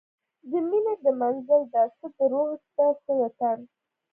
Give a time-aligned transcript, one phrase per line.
[0.49, 3.59] د میینې د منزل ده، څه د روح ده څه د تن